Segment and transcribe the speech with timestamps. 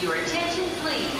[0.00, 1.10] Your attention, please.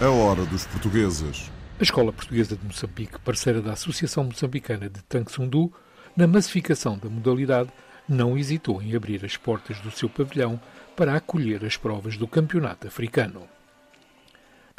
[0.00, 1.50] A hora dos portugueses.
[1.78, 5.70] A Escola Portuguesa de Moçambique, parceira da Associação Moçambicana de Tangsundu,
[6.16, 7.68] na massificação da modalidade,
[8.08, 10.58] não hesitou em abrir as portas do seu pavilhão
[10.96, 13.42] para acolher as provas do Campeonato Africano.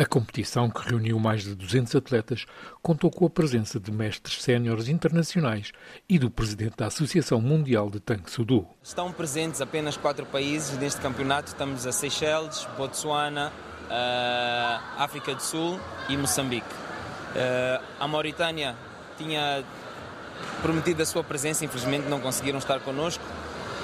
[0.01, 2.47] A competição, que reuniu mais de 200 atletas,
[2.81, 5.71] contou com a presença de mestres séniores internacionais
[6.09, 8.67] e do presidente da Associação Mundial de Tanque Sudu.
[8.81, 11.49] Estão presentes apenas quatro países neste campeonato.
[11.49, 13.53] Estamos a Seychelles, Botsuana,
[13.83, 15.79] uh, África do Sul
[16.09, 16.65] e Moçambique.
[16.65, 18.75] Uh, a Mauritânia
[19.19, 19.63] tinha
[20.63, 23.23] prometido a sua presença, infelizmente não conseguiram estar connosco.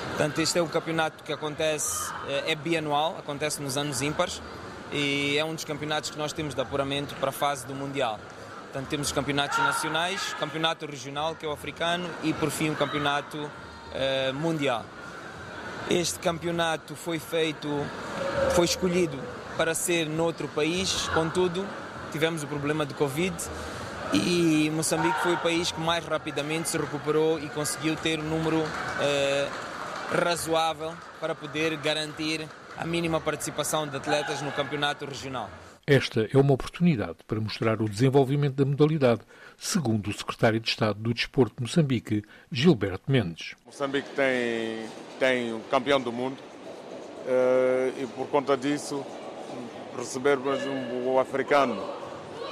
[0.07, 2.11] Portanto, este é um campeonato que acontece,
[2.47, 4.41] é bianual, acontece nos anos ímpares
[4.91, 8.19] e é um dos campeonatos que nós temos de apuramento para a fase do Mundial.
[8.63, 12.75] Portanto, temos os campeonatos nacionais, campeonato regional, que é o africano, e por fim o
[12.75, 14.85] campeonato uh, mundial.
[15.89, 17.69] Este campeonato foi feito,
[18.51, 19.17] foi escolhido
[19.55, 21.65] para ser noutro país, contudo,
[22.11, 23.33] tivemos o problema de Covid
[24.13, 28.57] e Moçambique foi o país que mais rapidamente se recuperou e conseguiu ter um número
[28.57, 29.66] uh,
[30.11, 35.49] razoável para poder garantir a mínima participação de atletas no campeonato regional.
[35.85, 39.21] Esta é uma oportunidade para mostrar o desenvolvimento da modalidade,
[39.57, 43.55] segundo o secretário de Estado do Desporto de Moçambique, Gilberto Mendes.
[43.65, 44.85] Moçambique tem,
[45.17, 46.37] tem um campeão do mundo
[47.25, 49.05] eh, e, por conta disso,
[49.97, 51.81] recebermos um, africano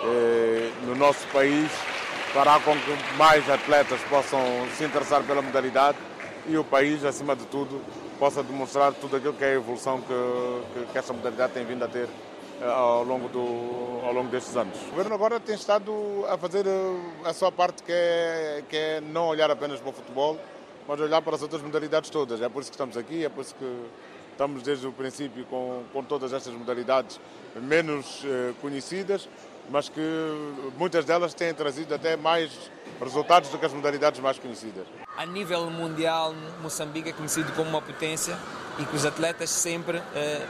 [0.03, 1.69] eh, no nosso país
[2.33, 4.41] fará com que mais atletas possam
[4.77, 5.97] se interessar pela modalidade
[6.47, 7.81] e o país, acima de tudo,
[8.19, 10.07] possa demonstrar tudo aquilo que é a evolução que,
[10.73, 12.07] que, que esta modalidade tem vindo a ter
[12.61, 14.77] eh, ao longo, do, ao longo destes anos.
[14.87, 15.91] O governo agora tem estado
[16.29, 19.93] a fazer eh, a sua parte que é, que é não olhar apenas para o
[19.93, 20.37] futebol,
[20.87, 22.41] mas olhar para as outras modalidades todas.
[22.41, 23.85] É por isso que estamos aqui, é por isso que
[24.35, 27.19] estamos desde o princípio com, com todas estas modalidades
[27.55, 29.29] menos eh, conhecidas,
[29.69, 30.01] mas que
[30.77, 32.51] muitas delas têm trazido até mais
[33.01, 34.85] resultados do que as modalidades mais conhecidas.
[35.17, 38.37] A nível mundial, Moçambique é conhecido como uma potência
[38.77, 40.45] e que os atletas sempre eh,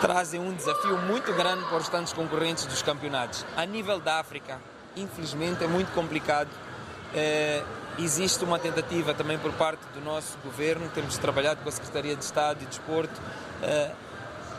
[0.00, 3.46] trazem um desafio muito grande para os tantos concorrentes dos campeonatos.
[3.56, 4.60] A nível da África,
[4.96, 6.48] infelizmente, é muito complicado.
[7.14, 7.62] Eh,
[7.98, 12.24] existe uma tentativa também por parte do nosso governo, temos trabalhado com a Secretaria de
[12.24, 13.20] Estado e Desporto.
[13.62, 13.90] Eh,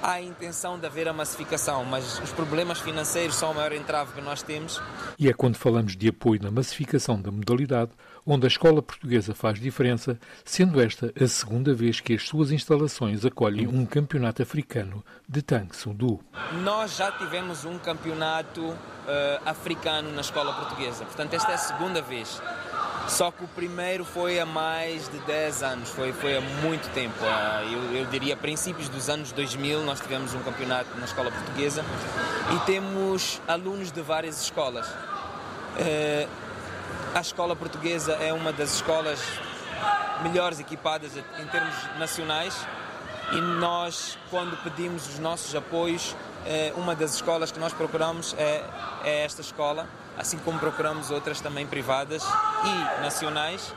[0.02, 4.14] há a intenção de haver a massificação, mas os problemas financeiros são o maior entrave
[4.14, 4.82] que nós temos.
[5.18, 7.92] E é quando falamos de apoio na massificação da modalidade
[8.26, 13.26] onde a escola portuguesa faz diferença, sendo esta a segunda vez que as suas instalações
[13.26, 15.96] acolhem um campeonato africano de Tang Soo
[16.64, 18.78] Nós já tivemos um campeonato uh,
[19.46, 22.42] africano na escola portuguesa, portanto esta é a segunda vez.
[23.08, 27.18] Só que o primeiro foi há mais de 10 anos, foi, foi há muito tempo.
[27.72, 31.84] Eu, eu diria princípios dos anos 2000 nós tivemos um campeonato na escola portuguesa
[32.56, 34.88] e temos alunos de várias escolas.
[34.88, 36.30] Uh,
[37.14, 39.20] a escola portuguesa é uma das escolas
[40.24, 42.56] melhores equipadas em termos nacionais
[43.34, 48.64] e nós, quando pedimos os nossos apoios, eh, uma das escolas que nós procuramos é,
[49.04, 52.24] é esta escola, assim como procuramos outras também privadas
[52.64, 53.74] e nacionais.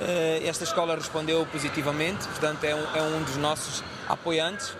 [0.00, 4.76] Eh, esta escola respondeu positivamente, portanto, é um, é um dos nossos apoiantes.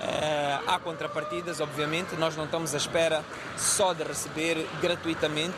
[0.00, 3.24] Eh, há contrapartidas, obviamente, nós não estamos à espera
[3.56, 5.56] só de receber gratuitamente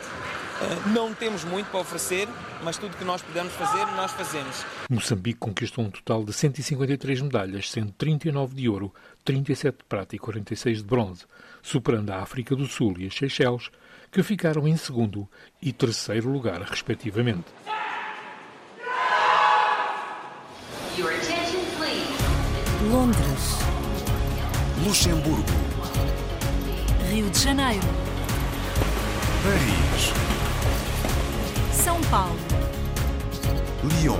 [0.87, 2.27] não temos muito para oferecer,
[2.63, 4.65] mas tudo que nós pudermos fazer, nós fazemos.
[4.89, 8.93] Moçambique conquistou um total de 153 medalhas, sendo 39 de ouro,
[9.23, 11.25] 37 de prata e 46 de bronze,
[11.61, 13.69] superando a África do Sul e as Seychelles,
[14.11, 15.27] que ficaram em segundo
[15.61, 17.45] e terceiro lugar, respectivamente.
[22.89, 23.59] Londres.
[24.83, 25.43] Luxemburgo.
[27.11, 27.87] Rio de Janeiro.
[29.43, 30.38] Paris.
[31.83, 32.35] São Paulo,
[33.83, 34.19] Lyon,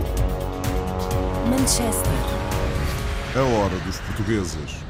[1.49, 2.13] Manchester.
[3.35, 4.88] A hora dos portugueses.